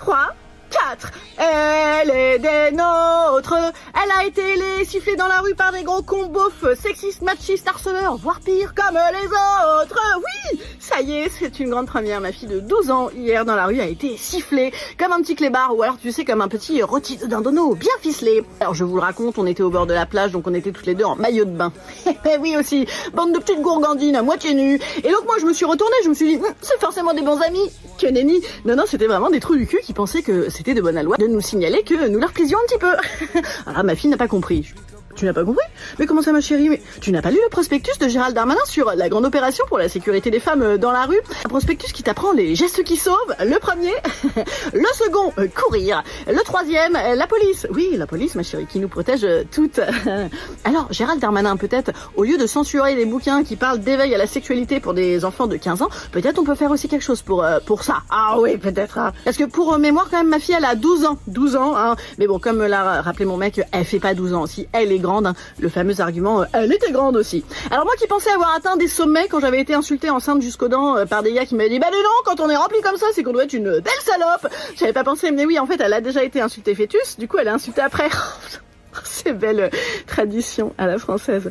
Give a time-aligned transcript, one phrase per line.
[0.00, 0.34] 团。
[0.90, 1.12] 4.
[1.38, 3.54] Elle est des nôtres.
[3.94, 8.40] Elle a été sifflée dans la rue par des gros beaufs, sexistes, machistes, harceleurs, voire
[8.40, 10.00] pire, comme les autres.
[10.18, 12.20] Oui, ça y est, c'est une grande première.
[12.20, 15.36] Ma fille de 12 ans, hier dans la rue, a été sifflée comme un petit
[15.36, 18.42] clébard, ou alors tu sais, comme un petit rôti de dindonneau, bien ficelé.
[18.60, 20.72] Alors je vous le raconte, on était au bord de la plage, donc on était
[20.72, 21.72] toutes les deux en maillot de bain.
[22.32, 24.80] Eh oui aussi, bande de petites gourgandines à moitié nues.
[24.98, 27.22] Et donc moi je me suis retournée, je me suis dit, Hum, c'est forcément des
[27.22, 27.70] bons amis.
[27.98, 28.40] Que nenni.
[28.64, 31.16] Non, non, c'était vraiment des trous du cul qui pensaient que c'était de bonne loi
[31.16, 33.40] de nous signaler que nous leur plaisions un petit peu.
[33.66, 34.72] Alors ma fille n'a pas compris.
[35.16, 35.64] Tu n'as pas compris
[35.98, 38.60] Mais comment ça ma chérie Mais tu n'as pas lu le prospectus de Gérald Darmanin
[38.66, 41.92] sur la grande opération pour la sécurité des femmes euh, dans la rue Un prospectus
[41.92, 43.16] qui t'apprend les gestes qui sauvent.
[43.40, 43.92] Le premier,
[44.72, 46.04] le second, euh, courir.
[46.28, 47.66] Le troisième, euh, la police.
[47.74, 49.80] Oui, la police ma chérie, qui nous protège toutes.
[50.64, 54.26] Alors Gérald Darmanin peut-être, au lieu de censurer les bouquins qui parlent d'éveil à la
[54.28, 57.44] sexualité pour des enfants de 15 ans, peut-être on peut faire aussi quelque chose pour,
[57.66, 58.02] pour ça.
[58.10, 58.96] Ah oui, peut-être.
[58.98, 59.12] hein.
[59.24, 61.18] Parce que pour mémoire quand même, ma fille elle a 12 ans.
[61.26, 61.96] 12 ans, hein.
[62.18, 64.46] Mais bon, comme me l'a rappelé mon mec, elle fait pas 12 ans.
[64.46, 67.44] Si elle est grande, hein, le fameux argument, euh, elle était grande aussi.
[67.70, 70.96] Alors moi qui pensais avoir atteint des sommets quand j'avais été insultée enceinte jusqu'aux dents
[70.96, 73.06] euh, par des gars qui m'avaient dit, bah non, quand on est rempli comme ça,
[73.14, 74.52] c'est qu'on doit être une belle salope.
[74.76, 77.38] J'avais pas pensé, mais oui, en fait, elle a déjà été insultée fœtus, du coup,
[77.38, 78.08] elle a insulté après.
[79.04, 79.68] C'est belle euh,
[80.06, 81.50] tradition à la française.